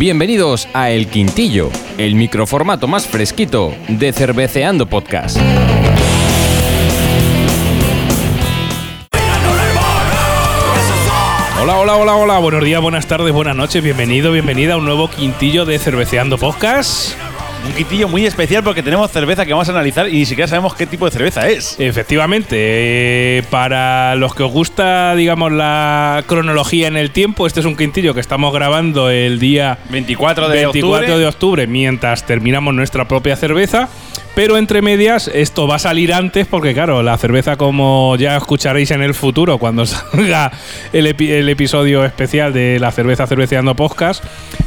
[0.00, 5.36] Bienvenidos a El Quintillo, el microformato más fresquito de Cerveceando Podcast.
[11.60, 12.38] Hola, hola, hola, hola.
[12.38, 13.84] Buenos días, buenas tardes, buenas noches.
[13.84, 17.14] Bienvenido, bienvenida a un nuevo quintillo de Cerveceando Podcast.
[17.66, 20.74] Un quitillo muy especial porque tenemos cerveza que vamos a analizar y ni siquiera sabemos
[20.74, 21.76] qué tipo de cerveza es.
[21.78, 27.66] Efectivamente, eh, para los que os gusta, digamos, la cronología en el tiempo, este es
[27.66, 31.18] un quintillo que estamos grabando el día 24 de 24 octubre.
[31.18, 33.88] de octubre mientras terminamos nuestra propia cerveza.
[34.34, 38.90] Pero entre medias, esto va a salir antes porque, claro, la cerveza, como ya escucharéis
[38.92, 40.52] en el futuro, cuando salga
[40.92, 44.22] el, epi- el episodio especial de la cerveza cerveceando podcast,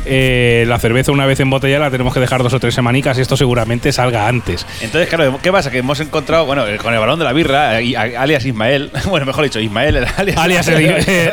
[0.06, 3.22] eh, la cerveza una vez embotellada la tenemos que dejar dos o tres semanicas y
[3.22, 4.66] esto seguramente salga antes.
[4.82, 5.72] Entonces, claro, ¿qué pasa?
[5.72, 9.26] Que hemos encontrado, bueno, eh, con el balón de la birra, eh, alias Ismael, bueno,
[9.26, 10.86] mejor dicho, Ismael, el alias, Alias el,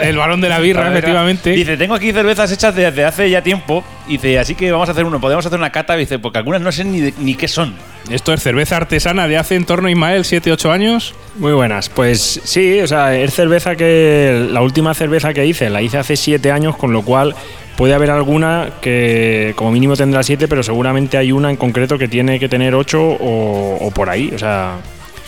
[0.03, 1.51] el varón de la birra, efectivamente.
[1.51, 3.84] Dice, tengo aquí cervezas hechas desde hace ya tiempo.
[4.11, 5.97] Dice, así que vamos a hacer uno, podemos hacer una cata.
[5.97, 7.75] Dice, porque algunas no sé ni, de- ni qué son.
[8.11, 11.14] Esto es cerveza artesana de hace en torno a Ismael, 7-8 años.
[11.36, 11.89] Muy buenas.
[11.89, 14.48] Pues sí, o sea, es cerveza que.
[14.50, 17.34] La última cerveza que hice la hice hace siete años, con lo cual
[17.77, 22.08] puede haber alguna que como mínimo tendrá siete, pero seguramente hay una en concreto que
[22.08, 24.30] tiene que tener ocho o, o por ahí.
[24.34, 24.74] O sea,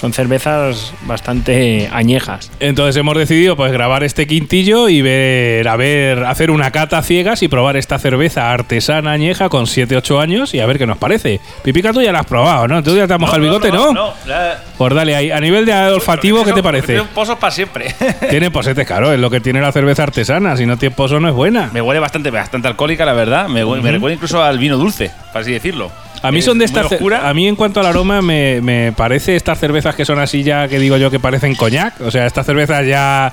[0.03, 2.51] son cervezas bastante añejas.
[2.59, 7.03] Entonces hemos decidido pues grabar este quintillo y ver, a ver, hacer una cata a
[7.03, 10.99] ciegas y probar esta cerveza artesana añeja con 7-8 años y a ver qué nos
[10.99, 11.39] parece.
[11.63, 12.83] Pipica, tú ya la has probado, ¿no?
[12.83, 13.93] Tú ya te has mojado el bigote, ¿no?
[13.93, 16.95] No, ya- Pues dale, ahí, a nivel de olfativo, ¿qué te parece?
[16.95, 17.95] Tiene pozos para siempre.
[18.29, 20.57] Tiene posetes, claro, es lo que tiene la cerveza artesana.
[20.57, 21.71] Si no tiene pozo, no es buena.
[21.73, 23.47] me huele bastante, bastante alcohólica, la verdad.
[23.49, 25.93] Me, huele- me recuerda incluso al vino dulce, por así decirlo.
[26.23, 26.87] A mí son de estas.
[27.29, 30.69] A mí, en cuanto al aroma, me, me parece estas cervezas que son así ya,
[30.69, 32.01] que digo yo, que parecen coñac.
[32.01, 33.33] O sea, estas cervezas ya.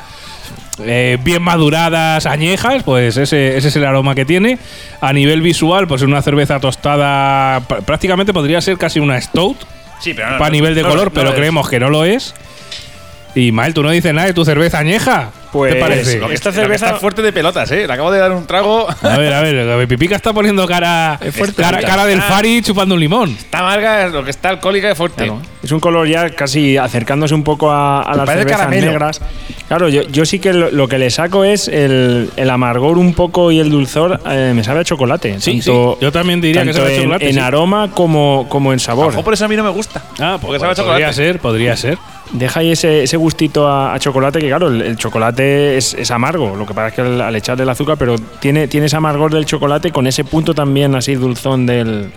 [0.84, 4.58] eh, bien maduradas, añejas, pues ese, ese es el aroma que tiene.
[5.02, 9.58] A nivel visual, pues es una cerveza tostada, pr- prácticamente podría ser casi una stout,
[10.00, 12.34] Sí, pero no, no- nivel de no- color, pero creemos que no lo es.
[13.36, 15.31] Y Mael, tú no dices nada de tu cerveza añeja.
[15.52, 16.20] Pues, ¿Te parece?
[16.20, 17.88] Lo que, Esta cerveza está fuerte de pelotas, ¿eh?
[17.88, 18.88] Le acabo de dar un trago.
[19.02, 21.62] A ver, a ver, Pipica está poniendo cara, fuerte.
[21.62, 23.30] cara, cara del Fari chupando un limón.
[23.32, 25.24] Está amarga, lo que está alcohólica es fuerte.
[25.26, 25.42] Claro.
[25.64, 28.88] Es un color ya casi acercándose un poco a, a las cervezas caramelo.
[28.92, 29.22] negras.
[29.68, 33.14] Claro, yo, yo sí que lo, lo que le saco es el, el amargor un
[33.14, 34.20] poco y el dulzor.
[34.30, 35.40] eh, me sabe a chocolate.
[35.42, 37.40] Sí, Tanto- sí, yo también diría que sabe a en- chocolate, En, sí.
[37.40, 39.14] aroma como, como en sabor.
[39.24, 40.04] por eso a mí no me gusta.
[40.20, 41.14] Ah, porque pues sabe a podría chocolate.
[41.14, 41.98] ser, podría ser.
[42.31, 46.55] Deja ahí ese, ese gustito a, a chocolate, que claro, el, el chocolate es, amargo.
[46.55, 49.33] Lo que pasa es que al, al echarle el azúcar, pero tiene, tiene ese amargor
[49.33, 52.11] del chocolate con ese punto también así dulzón del,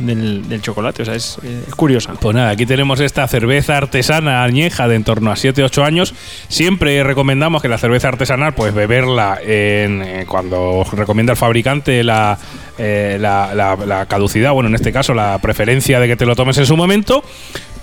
[0.00, 1.02] del, chocolate.
[1.02, 1.38] O sea, es,
[1.76, 2.14] curiosa.
[2.20, 6.14] Pues nada, aquí tenemos esta cerveza artesana añeja de en torno a 7-8 años.
[6.48, 12.38] Siempre recomendamos que la cerveza artesanal, pues beberla en, eh, cuando recomienda el fabricante la,
[12.80, 16.34] eh, la, la- la caducidad, bueno, en este caso la preferencia de que te lo
[16.34, 17.22] tomes en su momento.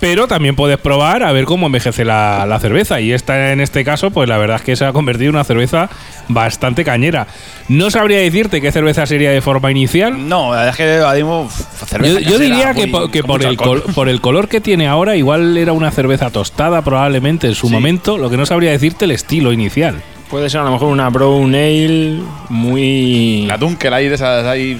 [0.00, 3.00] Pero también puedes probar a ver cómo envejece la, la cerveza.
[3.00, 5.42] Y esta, en este caso, pues la verdad es que se ha convertido en una
[5.42, 5.90] cerveza
[6.28, 7.26] bastante cañera.
[7.68, 10.28] No sabría decirte qué cerveza sería de forma inicial.
[10.28, 13.82] No, la verdad es que cerveza Yo, diría que, muy- po- que por, el col-
[13.92, 17.72] por el color que tiene ahora, igual era una cerveza tostada probablemente en su Sí.
[17.72, 18.18] momento.
[18.18, 20.00] Lo que no sabría decirte el estilo inicial.
[20.30, 23.46] Puede ser a lo mejor una brown ale muy.
[23.46, 24.78] La Dunkel ahí de esas ahí.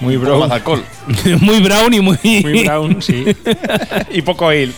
[0.00, 0.40] Muy brown.
[0.40, 0.82] más alcohol.
[1.40, 3.24] muy brown y muy, Muy brown, sí.
[4.10, 4.72] y poco ale.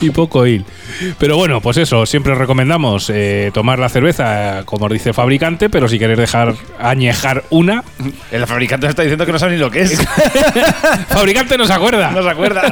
[0.00, 0.64] y poco il.
[1.18, 5.88] Pero bueno, pues eso, siempre recomendamos eh, tomar la cerveza, como dice el fabricante, pero
[5.88, 7.84] si queréis dejar añejar una,
[8.30, 9.98] El fabricante nos está diciendo que no sabe ni lo que es.
[11.08, 12.10] fabricante no se acuerda.
[12.10, 12.62] no se acuerda.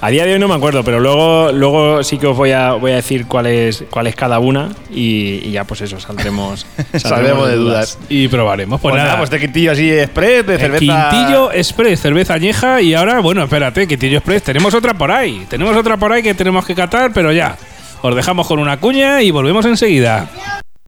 [0.00, 2.72] A día de hoy no me acuerdo, pero luego, luego sí que os voy a,
[2.72, 6.66] voy a decir cuál es, cuál es cada una y, y ya pues eso, saldremos,
[6.96, 7.98] Saldremos de dudas.
[8.08, 8.80] Y probaremos.
[8.80, 11.10] Pues, Pues nada, nada, pues este quintillo así express de cerveza.
[11.10, 12.80] Quintillo Express, cerveza añeja.
[12.80, 15.46] Y ahora, bueno, espérate, Quintillo Express, tenemos otra por ahí.
[15.48, 17.56] Tenemos otra por ahí que tenemos que catar, pero ya.
[18.02, 20.28] Os dejamos con una cuña y volvemos enseguida.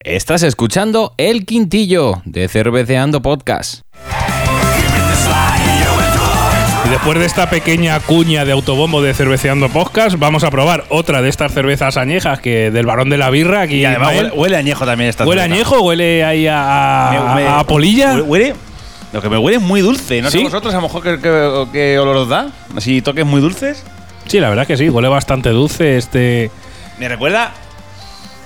[0.00, 3.82] Estás escuchando El Quintillo de Cerveceando Podcast.
[6.84, 11.20] Y después de esta pequeña cuña de autobombo de Cerveceando Podcast, vamos a probar otra
[11.20, 13.62] de estas cervezas añejas que del varón de la birra.
[13.62, 15.54] Aquí Y además huele, huele añejo también esta ¿Huele cerveza.
[15.56, 15.80] añejo?
[15.80, 18.14] ¿Huele ahí a, a- Me- me- a polilla?
[18.22, 18.54] Huele-
[19.12, 20.20] Lo que me huele es muy dulce.
[20.20, 20.38] No ¿Sí?
[20.38, 22.48] sé vosotros, a lo mejor qué, qué- qué olor os da.
[22.76, 23.82] Así toques muy dulces.
[24.26, 26.50] Sí, la verdad que sí, huele bastante dulce este.
[26.98, 27.52] Me recuerda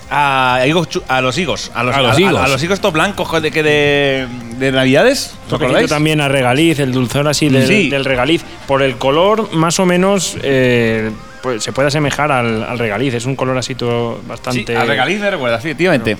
[0.09, 1.71] a, higos chu- a los higos.
[1.73, 2.35] A los, A los higos.
[2.41, 4.27] A, los higos estos blancos de, que de,
[4.59, 5.27] de Navidades.
[5.27, 5.89] ¿Os Toquecito acordáis?
[5.89, 7.89] también a regaliz, el dulzor así del, Sí.
[7.89, 8.43] del regaliz.
[8.67, 11.11] Por el color, más o menos, eh,
[11.41, 13.13] pues, se puede asemejar al, al regaliz.
[13.13, 14.77] Es un color así todo Sí, bastante.
[14.77, 16.17] a regaliz me recuerda, sí, efectivamente.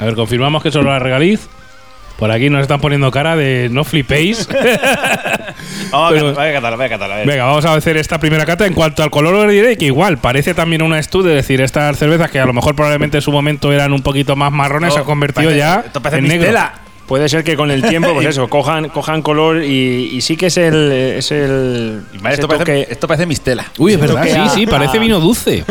[0.00, 1.46] A ver, confirmamos que solo la regaliz.
[2.18, 4.48] Por aquí nos están poniendo cara de no flipéis.
[5.90, 7.16] Vamos Pero- a catar- voy a catarla, voy a catarla.
[7.24, 8.66] Venga, vamos a hacer esta primera cata.
[8.66, 11.96] En cuanto al color, os diré que igual parece también una estudio, es decir, estas
[11.98, 14.94] cervezas que a lo mejor probablemente en su momento eran un poquito más marrones, No,
[14.94, 16.38] se han convertido parece- ya esto parece en negro.
[16.46, 16.74] mistela.
[17.06, 20.46] Puede ser que con el tiempo, pues eso, cojan, cojan color y, y sí que
[20.46, 20.90] es el.
[20.90, 23.64] Es el ese esto, parece, esto parece mistela.
[23.76, 25.64] Uy, es verdad, sí, sí, parece a- vino dulce.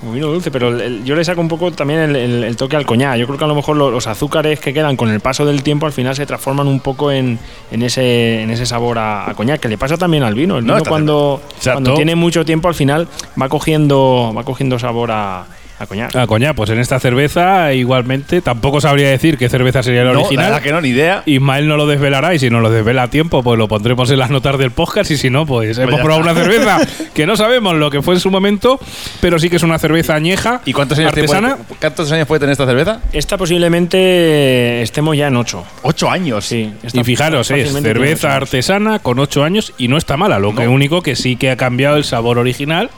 [0.00, 2.86] Como vino dulce, pero el- el- yo le saco un poco también el, toque al
[2.86, 3.16] coñac.
[3.18, 5.62] Yo creo que a lo mejor lo- los azúcares que quedan con el paso del
[5.62, 7.38] tiempo al final se transforman un poco en,
[7.70, 10.56] en ese, en ese sabor a, a coñac, que le pasa también al vino.
[10.58, 13.08] El No, vino cuando, cuando tiene mucho tiempo al final
[13.40, 15.44] va cogiendo, va cogiendo sabor a,
[15.80, 16.14] a coñac.
[16.14, 20.14] Ah, coña, pues en esta cerveza igualmente tampoco sabría decir qué cerveza sería la No,
[20.14, 20.44] la original.
[20.46, 21.22] verdad que no, ni idea.
[21.26, 24.18] Ismael no lo desvelará y si no lo desvela a tiempo, pues lo pondremos en
[24.18, 26.32] las notas del podcast y si no, pues, hemos ya probado está.
[26.32, 26.78] una cerveza
[27.14, 28.78] que no sabemos lo que fue en su momento,
[29.20, 31.56] pero sí que es una cerveza añeja, ¿Y cuántos años, artesana.
[31.56, 33.00] puede, cuántos años puede tener esta cerveza?
[33.12, 35.64] Esta posiblemente estemos ya en 8.
[35.82, 36.44] Ocho años.
[36.44, 40.38] Sí, Y fijaros, es ocho cerveza artesana con 8 años y no está mala.
[40.38, 42.90] Lo que único que sí que ha cambiado el sabor original,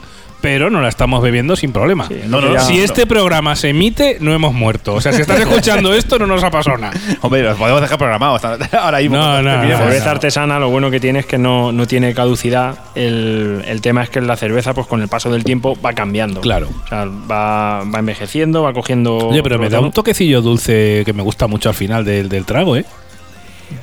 [0.43, 2.05] pero no la estamos bebiendo sin problema.
[2.09, 4.93] Sí, No, no, ya- si este programa se emite, no hemos muerto.
[4.93, 6.93] O sea, si estás escuchando esto, no nos ha pasado nada.
[7.21, 8.43] Hombre, los podemos dejar programados
[8.73, 9.15] ahora mismo.
[9.15, 12.77] No, no, no, cerveza artesana lo bueno que tiene es que no, no tiene caducidad.
[12.93, 16.41] El, el tema es que la cerveza, pues con el paso del tiempo, va cambiando.
[16.41, 16.67] Claro.
[16.83, 19.15] O sea, va, va envejeciendo, va cogiendo.
[19.29, 22.43] Oye, pero me da un toquecillo dulce que me gusta mucho al final del, del
[22.43, 22.83] trago, ¿eh?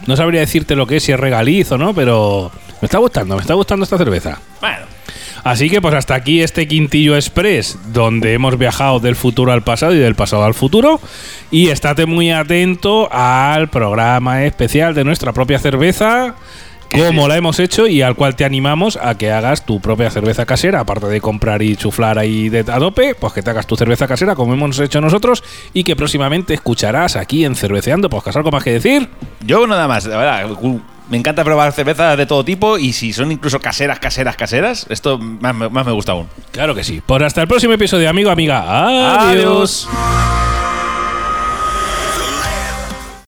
[0.07, 2.53] No sabría decirte lo que es, si es regaliz o no, pero
[2.83, 4.39] me está gustando, me está gustando esta cerveza.
[4.61, 4.90] Bueno,
[5.45, 9.95] Así que pues hasta aquí este Quintillo Express, donde hemos viajado del futuro al pasado
[9.95, 11.01] y del pasado al futuro.
[11.51, 16.35] Y estate muy atento al programa especial de nuestra propia cerveza,
[16.91, 20.45] como la hemos hecho y al cual te animamos a que hagas tu propia cerveza
[20.45, 23.77] casera, aparte de comprar y chuflar ahí de a dope, pues que te hagas tu
[23.77, 28.11] cerveza casera como hemos hecho nosotros y que próximamente escucharás aquí en Cerveceando.
[28.11, 29.09] Pues algo más que decir.
[29.47, 30.51] yo nada más, la verdad.
[31.11, 35.19] Me encanta probar cervezas de todo tipo y si son incluso caseras, caseras, caseras, esto
[35.19, 36.29] más, me- más me gusta aún.
[36.53, 37.03] Claro que sí.
[37.05, 38.65] Pues hasta el próximo episodio, amigo, amiga.
[39.29, 39.89] Adiós.
[39.89, 40.30] Adiós.